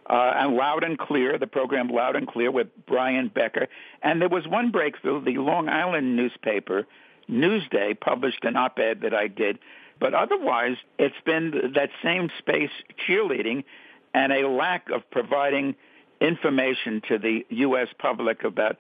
Uh, 0.10 0.34
and 0.36 0.56
Loud 0.56 0.84
and 0.84 0.98
Clear, 0.98 1.38
the 1.38 1.48
program 1.48 1.90
Loud 1.90 2.16
and 2.16 2.28
Clear 2.28 2.50
with 2.50 2.68
Brian 2.86 3.28
Becker. 3.28 3.68
And 4.02 4.22
there 4.22 4.30
was 4.30 4.48
one 4.48 4.72
breakthrough. 4.72 5.24
The 5.24 5.38
Long 5.38 5.68
Island 5.68 6.16
newspaper, 6.16 6.88
Newsday, 7.30 8.00
published 8.00 8.46
an 8.46 8.56
op-ed 8.56 9.02
that 9.02 9.14
I 9.14 9.28
did. 9.28 9.60
But 10.00 10.14
otherwise, 10.14 10.78
it's 10.98 11.16
been 11.26 11.74
that 11.76 11.90
same 12.02 12.30
space 12.40 12.70
cheerleading 13.06 13.66
and 14.14 14.32
a 14.32 14.48
lack 14.48 14.90
of 14.90 15.10
providing 15.12 15.76
information 16.22 17.02
to 17.10 17.18
the 17.18 17.46
U.S. 17.50 17.88
public 18.00 18.44
about 18.44 18.78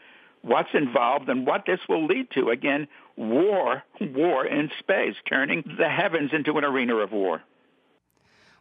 what's 0.47 0.73
involved 0.73 1.29
and 1.29 1.45
what 1.45 1.65
this 1.65 1.79
will 1.87 2.05
lead 2.05 2.31
to. 2.31 2.49
Again, 2.49 2.87
war, 3.15 3.83
war 3.99 4.45
in 4.45 4.69
space, 4.79 5.15
turning 5.29 5.63
the 5.77 5.89
heavens 5.89 6.31
into 6.33 6.57
an 6.57 6.63
arena 6.63 6.95
of 6.97 7.11
war. 7.11 7.41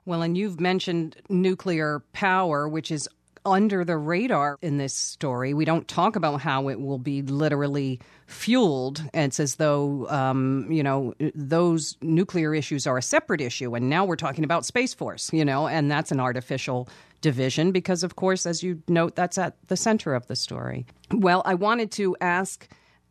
Well, 0.05 0.23
and 0.23 0.37
you've 0.37 0.61
mentioned 0.61 1.17
nuclear 1.29 2.03
power, 2.13 2.69
which 2.69 2.91
is 2.91 3.09
under 3.45 3.85
the 3.85 3.97
radar 3.97 4.59
in 4.61 4.77
this 4.77 4.93
story. 4.93 5.55
We 5.55 5.65
don't 5.65 5.87
talk 5.87 6.17
about 6.17 6.41
how 6.41 6.69
it 6.69 6.81
will 6.81 6.99
be 6.99 7.23
literally 7.23 8.01
fueled. 8.27 9.03
It's 9.15 9.39
as 9.39 9.55
though, 9.55 10.09
um, 10.09 10.67
you 10.71 10.83
know, 10.83 11.15
those 11.35 11.97
nuclear 12.03 12.55
issues 12.55 12.87
are 12.87 12.99
a 12.99 13.03
separate 13.03 13.41
issue. 13.41 13.75
And 13.75 13.89
now 13.89 14.05
we're 14.05 14.17
talking 14.17 14.45
about 14.45 14.65
Space 14.65 14.93
Force, 14.93 15.33
you 15.33 15.45
know, 15.45 15.69
and 15.69 15.91
that's 15.91 16.11
an 16.11 16.21
artificial 16.21 16.89
division 17.21 17.73
because, 17.73 18.03
of 18.03 18.17
course, 18.17 18.47
as 18.47 18.63
you 18.63 18.83
note, 18.89 19.17
that's 19.17 19.39
at 19.39 19.57
the 19.69 19.77
center 19.77 20.15
of 20.15 20.27
the 20.27 20.37
story. 20.37 20.87
Well, 21.13 21.43
I 21.45 21.55
wanted 21.55 21.91
to 21.93 22.17
ask 22.21 22.69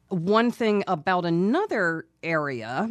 one 0.09 0.51
thing 0.51 0.83
about 0.88 1.25
another 1.25 2.05
area 2.24 2.89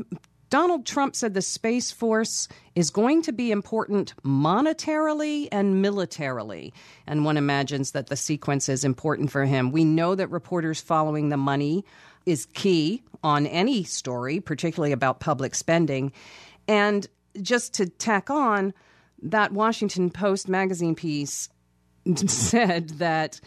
Donald 0.55 0.87
Trump 0.87 1.17
said 1.17 1.35
the 1.35 1.43
Space 1.43 1.91
Force 1.91 2.47
is 2.77 2.89
going 2.89 3.23
to 3.23 3.33
be 3.33 3.51
important 3.51 4.15
monetarily 4.23 5.49
and 5.51 5.83
militarily. 5.83 6.73
And 7.09 7.25
one 7.25 7.37
imagines 7.37 7.91
that 7.91 8.07
the 8.07 8.15
sequence 8.15 8.69
is 8.69 8.85
important 8.85 9.33
for 9.33 9.47
him. 9.47 9.73
We 9.73 9.85
know 9.85 10.15
that 10.15 10.31
reporters 10.31 10.81
following 10.81 11.31
the 11.31 11.37
money 11.37 11.85
is 12.25 12.47
key 12.47 13.03
on 13.25 13.49
any 13.49 13.83
story, 13.83 14.39
particularly 14.39 14.93
about 14.93 15.19
public 15.19 15.57
spending. 15.57 16.13
And 16.69 17.05
just 17.43 17.75
to 17.75 17.87
tack 17.87 18.31
on, 18.31 18.75
that 19.25 19.53
Washington 19.53 20.11
Post 20.11 20.49
magazine 20.49 20.95
piece 20.95 21.49
said 22.27 22.91
that 22.91 23.41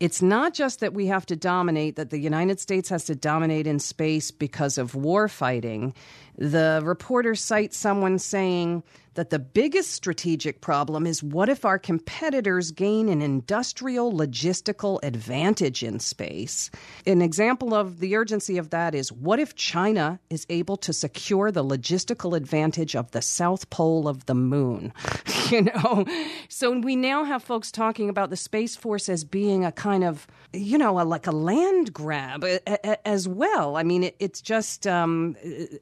it's 0.00 0.22
not 0.22 0.54
just 0.54 0.80
that 0.80 0.94
we 0.94 1.06
have 1.06 1.26
to 1.26 1.36
dominate, 1.36 1.96
that 1.96 2.08
the 2.08 2.18
United 2.18 2.58
States 2.58 2.88
has 2.88 3.04
to 3.04 3.14
dominate 3.14 3.66
in 3.66 3.78
space 3.78 4.30
because 4.30 4.78
of 4.78 4.94
war 4.94 5.28
fighting. 5.28 5.94
The 6.40 6.80
reporter 6.82 7.34
cites 7.34 7.76
someone 7.76 8.18
saying 8.18 8.82
that 9.14 9.30
the 9.30 9.38
biggest 9.38 9.92
strategic 9.92 10.60
problem 10.60 11.06
is 11.06 11.22
what 11.22 11.48
if 11.48 11.64
our 11.64 11.78
competitors 11.78 12.70
gain 12.70 13.08
an 13.08 13.20
industrial 13.20 14.12
logistical 14.12 14.98
advantage 15.02 15.82
in 15.82 15.98
space? 15.98 16.70
An 17.06 17.20
example 17.20 17.74
of 17.74 18.00
the 18.00 18.16
urgency 18.16 18.56
of 18.56 18.70
that 18.70 18.94
is 18.94 19.12
what 19.12 19.38
if 19.38 19.54
China 19.56 20.18
is 20.30 20.46
able 20.48 20.76
to 20.78 20.92
secure 20.92 21.50
the 21.50 21.64
logistical 21.64 22.36
advantage 22.36 22.94
of 22.94 23.10
the 23.10 23.20
south 23.20 23.68
pole 23.70 24.08
of 24.08 24.26
the 24.26 24.34
moon? 24.34 24.92
you 25.50 25.62
know? 25.62 26.06
So 26.48 26.78
we 26.78 26.96
now 26.96 27.24
have 27.24 27.42
folks 27.42 27.70
talking 27.72 28.08
about 28.08 28.30
the 28.30 28.36
Space 28.36 28.76
Force 28.76 29.08
as 29.08 29.24
being 29.24 29.64
a 29.64 29.72
kind 29.72 30.04
of, 30.04 30.26
you 30.52 30.78
know, 30.78 31.00
a, 31.00 31.02
like 31.02 31.26
a 31.26 31.32
land 31.32 31.92
grab 31.92 32.44
a, 32.44 32.60
a, 32.66 33.08
as 33.08 33.26
well. 33.26 33.76
I 33.76 33.82
mean, 33.82 34.04
it, 34.04 34.16
it's 34.18 34.40
just, 34.40 34.86
um, 34.86 35.36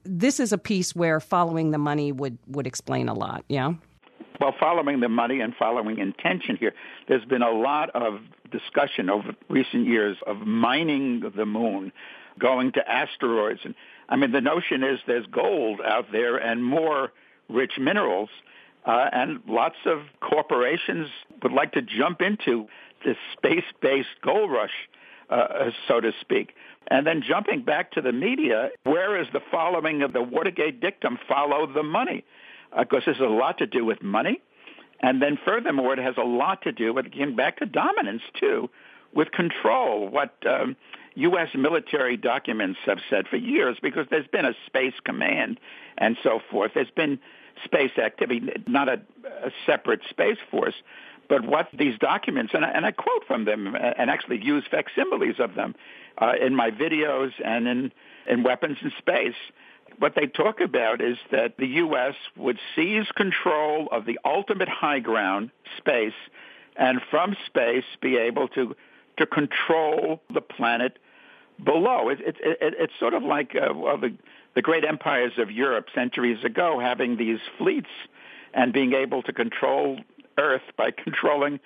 this 0.05 0.41
is 0.41 0.48
a 0.53 0.59
piece 0.59 0.95
where 0.97 1.21
following 1.21 1.71
the 1.71 1.79
money 1.79 2.13
would, 2.13 2.39
would 2.49 2.67
explain 2.67 3.09
a 3.09 3.15
lot 3.15 3.29
lot, 3.29 3.45
yeah? 3.49 3.73
Well, 4.41 4.55
following 4.59 5.01
the 5.01 5.09
money 5.09 5.41
and 5.41 5.55
following 5.55 5.99
intention 5.99 6.57
here, 6.57 6.75
there's 7.09 7.25
been 7.25 7.43
a 7.43 7.51
lot 7.51 7.91
of 7.91 8.21
discussion 8.51 9.11
over 9.11 9.35
recent 9.49 9.87
years 9.87 10.17
of 10.27 10.39
mining 10.39 11.33
the 11.37 11.45
moon, 11.45 11.93
going 12.39 12.73
to 12.73 12.89
asteroids. 12.89 13.61
And 13.65 13.75
I 14.09 14.17
mean, 14.17 14.33
the 14.33 14.41
notion 14.41 14.83
is 14.85 15.01
there's 15.07 15.27
gold 15.27 15.81
out 15.85 16.13
there 16.13 16.37
and 16.37 16.65
more 16.65 17.13
rich 17.49 17.73
minerals, 17.79 18.31
uh, 18.87 19.11
and 19.13 19.41
lots 19.47 19.77
of 19.85 20.03
corporations 20.21 21.09
would 21.43 21.53
like 21.53 21.73
to 21.73 21.83
jump 21.83 22.23
into 22.23 22.69
this 23.05 23.17
space-based 23.33 24.21
gold 24.23 24.51
rush, 24.51 24.89
uh, 25.31 25.71
so 25.87 26.01
to 26.01 26.13
speak. 26.21 26.55
And 26.91 27.07
then 27.07 27.23
jumping 27.27 27.63
back 27.63 27.93
to 27.93 28.01
the 28.01 28.13
media, 28.13 28.71
where 28.85 29.21
is 29.21 29.27
the 29.33 29.41
following 29.51 30.03
of 30.03 30.13
the 30.13 30.23
Watergate 30.23 30.81
dictum, 30.81 31.19
follow 31.29 31.67
the 31.67 31.83
money? 31.83 32.25
because 32.77 33.03
this 33.07 33.17
has 33.17 33.27
a 33.27 33.31
lot 33.31 33.59
to 33.59 33.67
do 33.67 33.85
with 33.85 34.03
money. 34.03 34.41
And 35.01 35.23
then 35.23 35.39
furthermore, 35.45 35.93
it 35.93 35.99
has 36.01 36.17
a 36.17 36.27
lot 36.27 36.63
to 36.63 36.73
do 36.73 36.93
with, 36.93 37.07
again, 37.07 37.37
back 37.37 37.59
to 37.59 37.67
dominance 37.67 38.23
too, 38.39 38.69
with 39.15 39.31
control. 39.31 40.09
What 40.09 40.35
um, 40.47 40.77
U.S. 41.15 41.49
military 41.55 42.17
documents 42.17 42.81
have 42.85 42.99
said 43.09 43.29
for 43.29 43.37
years, 43.37 43.77
because 43.81 44.07
there's 44.11 44.27
been 44.27 44.45
a 44.45 44.55
space 44.67 44.95
command 45.05 45.61
and 45.99 46.17
so 46.23 46.41
forth. 46.51 46.73
There's 46.75 46.91
been 46.91 47.21
space 47.65 47.97
activity, 47.97 48.51
not 48.67 48.89
a, 48.89 49.01
a 49.45 49.51
separate 49.67 50.01
space 50.11 50.39
force. 50.51 50.75
But 51.29 51.47
what 51.47 51.69
these 51.73 51.99
documents, 51.99 52.53
and 52.55 52.65
I, 52.65 52.71
and 52.71 52.87
I 52.87 52.93
quote 52.93 53.27
from 53.27 53.45
them 53.45 53.77
and 53.77 54.11
actually 54.11 54.43
use 54.43 54.65
facsimiles 54.71 55.39
of 55.39 55.55
them 55.55 55.75
uh, 56.17 56.33
in 56.41 56.55
my 56.55 56.71
videos 56.71 57.33
and 57.45 57.69
in, 57.69 57.93
in 58.27 58.43
Weapons 58.43 58.79
in 58.83 58.93
Space, 58.99 59.35
what 59.99 60.15
they 60.15 60.27
talk 60.27 60.61
about 60.61 61.01
is 61.01 61.19
that 61.31 61.57
the 61.59 61.67
U.S. 61.67 62.15
would 62.37 62.59
seize 62.75 63.07
control 63.17 63.89
of 63.91 64.07
the 64.07 64.19
ultimate 64.25 64.69
high 64.69 65.01
ground, 65.01 65.51
space, 65.77 66.15
and 66.77 67.01
from 67.11 67.37
space 67.47 67.85
be 68.01 68.17
able 68.17 68.49
to 68.49 68.75
to 69.17 69.27
control 69.27 70.23
the 70.33 70.41
planet 70.41 70.99
below. 71.65 72.09
It, 72.09 72.21
it, 72.21 72.37
it, 72.41 72.75
it's 72.79 72.93
sort 73.01 73.15
of 73.15 73.25
like 73.25 73.57
uh, 73.57 73.75
well, 73.75 73.99
the, 73.99 74.15
the 74.55 74.63
great 74.63 74.85
empires 74.85 75.33
of 75.39 75.51
Europe 75.51 75.89
centuries 75.93 76.45
ago 76.45 76.79
having 76.79 77.17
these 77.17 77.41
fleets 77.59 77.91
and 78.55 78.73
being 78.73 78.93
able 78.93 79.23
to 79.25 79.33
control 79.33 79.99
Earth 80.39 80.63
by 80.77 80.91
controlling 80.91 81.61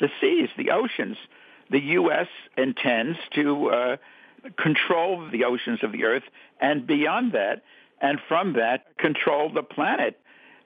the 0.00 0.08
seas, 0.20 0.48
the 0.56 0.70
oceans. 0.70 1.16
The 1.70 1.80
U.S. 1.80 2.28
intends 2.56 3.18
to 3.34 3.70
uh, 3.70 3.96
control 4.56 5.28
the 5.30 5.44
oceans 5.44 5.80
of 5.82 5.92
the 5.92 6.04
Earth 6.04 6.22
and 6.60 6.86
beyond 6.86 7.32
that 7.32 7.62
and 8.00 8.18
from 8.28 8.54
that 8.54 8.96
control 8.98 9.50
the 9.52 9.62
planet. 9.62 10.18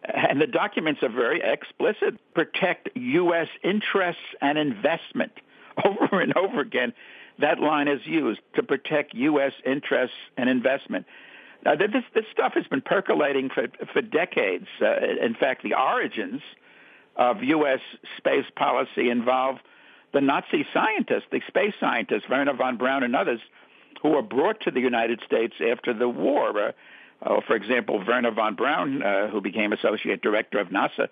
And 0.04 0.40
the 0.40 0.46
documents 0.46 1.02
are 1.02 1.08
very 1.08 1.40
explicit. 1.42 2.18
Protect 2.34 2.88
U.S. 2.94 3.48
interests 3.62 4.22
and 4.40 4.58
investment. 4.58 5.32
Over 5.86 6.20
and 6.20 6.36
over 6.36 6.60
again, 6.60 6.92
that 7.38 7.58
line 7.58 7.88
is 7.88 8.02
used 8.04 8.40
to 8.56 8.62
protect 8.62 9.14
U.S. 9.14 9.52
interests 9.64 10.16
and 10.36 10.50
investment. 10.50 11.06
Now, 11.64 11.76
this, 11.76 12.04
this 12.14 12.26
stuff 12.30 12.52
has 12.56 12.66
been 12.66 12.82
percolating 12.82 13.48
for, 13.48 13.68
for 13.90 14.02
decades. 14.02 14.66
Uh, 14.82 14.96
in 15.22 15.34
fact, 15.34 15.62
the 15.62 15.72
origins 15.72 16.42
of 17.16 17.42
U.S. 17.42 17.80
space 18.18 18.46
policy 18.56 19.10
involve 19.10 19.58
the 20.12 20.20
Nazi 20.20 20.66
scientists, 20.72 21.26
the 21.30 21.40
space 21.48 21.74
scientists, 21.80 22.24
Wernher 22.28 22.54
von 22.54 22.76
Braun 22.76 23.02
and 23.02 23.16
others, 23.16 23.40
who 24.02 24.10
were 24.10 24.22
brought 24.22 24.60
to 24.62 24.70
the 24.70 24.80
United 24.80 25.20
States 25.24 25.54
after 25.60 25.94
the 25.94 26.08
war. 26.08 26.58
Uh, 26.58 26.72
uh, 27.22 27.40
for 27.46 27.54
example, 27.54 28.02
Wernher 28.04 28.32
von 28.32 28.54
Braun, 28.54 29.02
uh, 29.02 29.28
who 29.28 29.40
became 29.40 29.72
associate 29.72 30.22
director 30.22 30.58
of 30.58 30.68
NASA, 30.68 31.08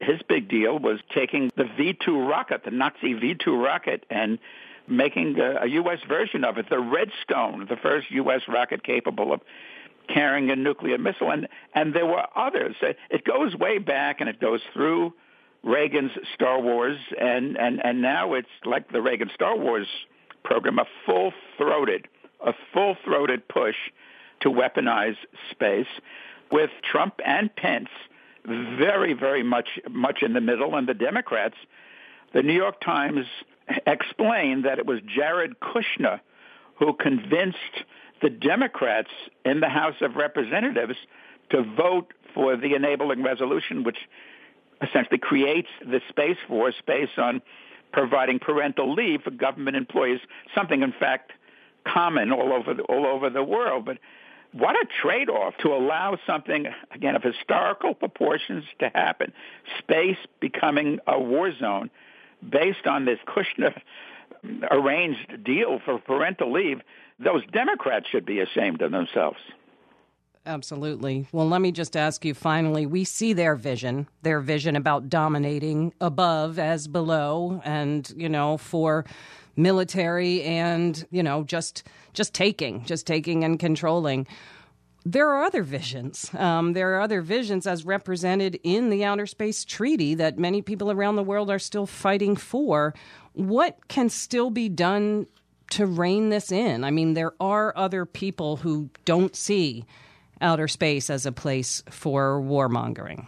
his 0.00 0.20
big 0.28 0.48
deal 0.48 0.78
was 0.78 1.00
taking 1.14 1.50
the 1.56 1.64
V2 1.64 2.28
rocket, 2.28 2.64
the 2.64 2.70
Nazi 2.70 3.14
V2 3.14 3.64
rocket, 3.64 4.04
and 4.10 4.38
making 4.86 5.38
a, 5.40 5.62
a 5.62 5.66
U.S. 5.66 6.00
version 6.06 6.44
of 6.44 6.58
it, 6.58 6.68
the 6.68 6.78
Redstone, 6.78 7.66
the 7.68 7.76
first 7.76 8.10
U.S. 8.10 8.42
rocket 8.48 8.82
capable 8.82 9.32
of 9.32 9.40
carrying 10.08 10.50
a 10.50 10.56
nuclear 10.56 10.98
missile. 10.98 11.30
And, 11.30 11.48
and 11.74 11.94
there 11.94 12.04
were 12.04 12.26
others. 12.36 12.76
It 12.82 13.24
goes 13.24 13.56
way 13.56 13.78
back, 13.78 14.20
and 14.20 14.28
it 14.28 14.40
goes 14.40 14.60
through 14.74 15.14
Reagan's 15.64 16.12
Star 16.34 16.60
Wars, 16.60 16.98
and, 17.18 17.56
and, 17.56 17.84
and 17.84 18.02
now 18.02 18.34
it's 18.34 18.48
like 18.64 18.92
the 18.92 19.00
Reagan 19.00 19.30
Star 19.34 19.56
Wars 19.56 19.86
program, 20.44 20.78
a 20.78 20.84
full-throated, 21.06 22.06
a 22.44 22.52
full-throated 22.72 23.48
push 23.48 23.76
to 24.40 24.50
weaponize 24.50 25.16
space, 25.50 25.86
with 26.52 26.70
Trump 26.82 27.14
and 27.24 27.54
Pence 27.56 27.88
very, 28.44 29.14
very 29.14 29.42
much 29.42 29.80
much 29.90 30.22
in 30.22 30.34
the 30.34 30.40
middle, 30.40 30.76
and 30.76 30.86
the 30.86 30.94
Democrats. 30.94 31.56
The 32.34 32.42
New 32.42 32.52
York 32.52 32.80
Times 32.80 33.24
explained 33.86 34.66
that 34.66 34.78
it 34.78 34.86
was 34.86 35.00
Jared 35.06 35.56
Kushner 35.60 36.20
who 36.78 36.92
convinced 36.92 37.84
the 38.20 38.28
Democrats 38.28 39.10
in 39.44 39.60
the 39.60 39.68
House 39.68 39.94
of 40.00 40.16
Representatives 40.16 40.96
to 41.50 41.62
vote 41.62 42.12
for 42.34 42.56
the 42.56 42.74
enabling 42.74 43.22
resolution, 43.22 43.84
which 43.84 43.98
essentially 44.88 45.18
creates 45.18 45.68
the 45.80 46.00
Space 46.08 46.38
Force 46.48 46.74
based 46.86 47.18
on 47.18 47.42
providing 47.92 48.38
parental 48.38 48.92
leave 48.92 49.22
for 49.22 49.30
government 49.30 49.76
employees, 49.76 50.20
something 50.54 50.82
in 50.82 50.92
fact 50.92 51.32
common 51.86 52.32
all 52.32 52.52
over 52.52 52.74
the, 52.74 52.82
all 52.84 53.06
over 53.06 53.30
the 53.30 53.42
world. 53.42 53.84
But 53.84 53.98
what 54.52 54.76
a 54.76 54.86
trade-off 55.02 55.56
to 55.58 55.68
allow 55.74 56.18
something 56.26 56.66
again 56.92 57.16
of 57.16 57.22
historical 57.22 57.94
proportions 57.94 58.64
to 58.78 58.90
happen, 58.94 59.32
space 59.78 60.18
becoming 60.40 61.00
a 61.06 61.18
war 61.18 61.52
zone 61.56 61.90
based 62.48 62.86
on 62.86 63.04
this 63.04 63.18
Kushner 63.26 63.80
arranged 64.70 65.44
deal 65.44 65.80
for 65.84 65.98
parental 65.98 66.52
leave. 66.52 66.80
Those 67.18 67.42
Democrats 67.52 68.06
should 68.08 68.26
be 68.26 68.40
ashamed 68.40 68.82
of 68.82 68.90
themselves. 68.90 69.38
Absolutely. 70.46 71.26
Well, 71.32 71.48
let 71.48 71.62
me 71.62 71.72
just 71.72 71.96
ask 71.96 72.24
you 72.24 72.34
finally 72.34 72.84
we 72.84 73.04
see 73.04 73.32
their 73.32 73.56
vision, 73.56 74.08
their 74.22 74.40
vision 74.40 74.76
about 74.76 75.08
dominating 75.08 75.94
above 76.02 76.58
as 76.58 76.86
below, 76.86 77.62
and, 77.64 78.12
you 78.14 78.28
know, 78.28 78.58
for 78.58 79.06
military 79.56 80.42
and, 80.42 81.06
you 81.10 81.22
know, 81.22 81.44
just 81.44 81.84
just 82.12 82.34
taking, 82.34 82.84
just 82.84 83.06
taking 83.06 83.42
and 83.42 83.58
controlling. 83.58 84.26
There 85.06 85.28
are 85.30 85.44
other 85.44 85.62
visions. 85.62 86.30
Um, 86.34 86.74
there 86.74 86.94
are 86.94 87.00
other 87.00 87.22
visions 87.22 87.66
as 87.66 87.84
represented 87.86 88.60
in 88.62 88.90
the 88.90 89.04
Outer 89.04 89.26
Space 89.26 89.64
Treaty 89.64 90.14
that 90.14 90.38
many 90.38 90.60
people 90.60 90.90
around 90.90 91.16
the 91.16 91.22
world 91.22 91.50
are 91.50 91.58
still 91.58 91.86
fighting 91.86 92.36
for. 92.36 92.94
What 93.32 93.88
can 93.88 94.10
still 94.10 94.50
be 94.50 94.68
done 94.68 95.26
to 95.70 95.86
rein 95.86 96.28
this 96.28 96.52
in? 96.52 96.84
I 96.84 96.90
mean, 96.90 97.14
there 97.14 97.32
are 97.40 97.72
other 97.76 98.04
people 98.04 98.56
who 98.56 98.90
don't 99.04 99.34
see 99.34 99.84
outer 100.40 100.68
space 100.68 101.10
as 101.10 101.26
a 101.26 101.32
place 101.32 101.82
for 101.90 102.40
warmongering. 102.40 103.26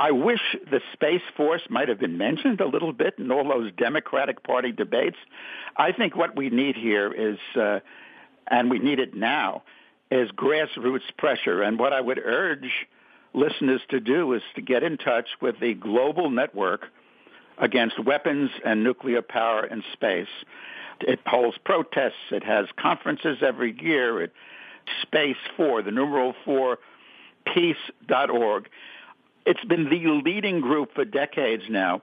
I 0.00 0.12
wish 0.12 0.40
the 0.70 0.80
Space 0.94 1.22
Force 1.36 1.60
might 1.68 1.88
have 1.88 2.00
been 2.00 2.16
mentioned 2.16 2.62
a 2.62 2.66
little 2.66 2.94
bit 2.94 3.14
in 3.18 3.30
all 3.30 3.46
those 3.46 3.70
Democratic 3.76 4.42
Party 4.42 4.72
debates. 4.72 5.18
I 5.76 5.92
think 5.92 6.16
what 6.16 6.34
we 6.34 6.48
need 6.48 6.74
here 6.74 7.12
is, 7.12 7.38
uh, 7.54 7.80
and 8.46 8.70
we 8.70 8.78
need 8.78 8.98
it 8.98 9.14
now, 9.14 9.62
is 10.10 10.30
grassroots 10.30 11.14
pressure. 11.18 11.62
And 11.62 11.78
what 11.78 11.92
I 11.92 12.00
would 12.00 12.18
urge 12.18 12.86
listeners 13.34 13.82
to 13.90 14.00
do 14.00 14.32
is 14.32 14.42
to 14.54 14.62
get 14.62 14.82
in 14.82 14.96
touch 14.96 15.28
with 15.42 15.60
the 15.60 15.74
global 15.74 16.30
network 16.30 16.86
against 17.58 18.02
weapons 18.02 18.50
and 18.64 18.82
nuclear 18.82 19.20
power 19.20 19.66
in 19.66 19.84
space. 19.92 20.28
It 21.00 21.20
holds 21.26 21.58
protests. 21.58 22.30
It 22.30 22.42
has 22.42 22.66
conferences 22.78 23.38
every 23.42 23.78
year. 23.78 24.22
It 24.22 24.32
space 25.02 25.36
four, 25.56 25.82
the 25.82 25.90
numeral 25.90 26.34
four, 26.44 26.78
peace.org. 27.46 28.68
It's 29.46 29.64
been 29.64 29.88
the 29.88 30.06
leading 30.24 30.60
group 30.60 30.94
for 30.94 31.04
decades 31.04 31.64
now, 31.68 32.02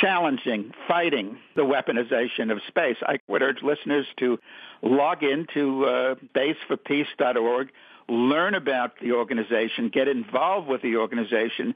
challenging, 0.00 0.72
fighting 0.88 1.38
the 1.54 1.62
weaponization 1.62 2.50
of 2.52 2.60
space. 2.68 2.96
I 3.02 3.18
would 3.28 3.42
urge 3.42 3.62
listeners 3.62 4.06
to 4.18 4.38
log 4.80 5.22
into 5.22 5.84
uh, 5.84 6.14
space4peace.org, 6.34 7.70
learn 8.08 8.54
about 8.54 8.98
the 9.00 9.12
organization, 9.12 9.88
get 9.88 10.08
involved 10.08 10.68
with 10.68 10.82
the 10.82 10.96
organization, 10.96 11.74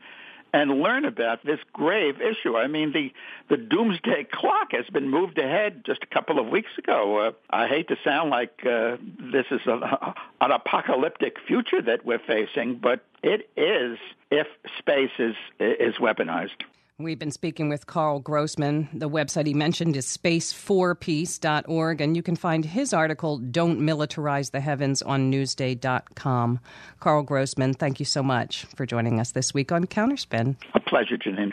and 0.53 0.81
learn 0.81 1.05
about 1.05 1.45
this 1.45 1.61
grave 1.73 2.21
issue. 2.21 2.57
I 2.57 2.67
mean, 2.67 2.93
the, 2.93 3.13
the 3.49 3.57
doomsday 3.57 4.25
clock 4.33 4.73
has 4.73 4.87
been 4.87 5.09
moved 5.09 5.39
ahead 5.39 5.85
just 5.85 6.03
a 6.03 6.07
couple 6.07 6.39
of 6.39 6.49
weeks 6.49 6.71
ago. 6.79 7.19
Uh, 7.19 7.33
I 7.51 7.69
hate 7.69 7.89
to 7.89 7.97
sound 8.05 8.31
like 8.31 8.65
uh, 8.65 8.97
this 9.19 9.47
is 9.51 9.61
a, 9.67 10.15
an 10.41 10.51
apocalyptic 10.51 11.37
future 11.47 11.83
that 11.83 12.05
we're 12.05 12.19
facing, 12.19 12.77
but 12.77 13.05
it 13.23 13.51
is 13.57 13.99
if 14.31 14.47
space 14.79 15.11
is, 15.19 15.35
is 15.59 15.97
weaponized. 15.97 16.63
We've 16.99 17.19
been 17.19 17.31
speaking 17.31 17.69
with 17.69 17.87
Karl 17.87 18.21
Grossman. 18.21 18.89
The 18.95 19.11
website 19.11 19.47
he 19.47 19.53
mentioned 19.53 19.99
is 19.99 20.07
space4peace.org, 20.07 22.01
and 22.01 22.17
you 22.17 22.23
can 22.23 22.37
find 22.37 22.65
his 22.65 22.95
article, 22.95 23.37
Don't 23.37 23.81
Militarize 23.81 24.51
the 24.51 24.61
Heavens, 24.61 25.03
on 25.03 25.31
newsday.com. 25.31 26.59
Karl 26.99 27.23
Grossman, 27.23 27.75
thank 27.75 28.01
you 28.01 28.07
so 28.07 28.23
much 28.23 28.65
for 28.75 28.87
joining 28.87 29.21
us 29.21 29.33
this 29.33 29.53
week 29.53 29.73
on 29.73 29.85
Counterspin. 29.85 30.57
A 30.73 30.81
pleasure, 30.81 31.19
Janine. 31.19 31.53